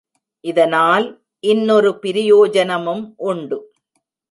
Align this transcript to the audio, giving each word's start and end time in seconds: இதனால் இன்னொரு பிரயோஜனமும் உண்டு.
இதனால் 0.41 1.05
இன்னொரு 1.39 1.99
பிரயோஜனமும் 1.99 3.13
உண்டு. 3.17 3.59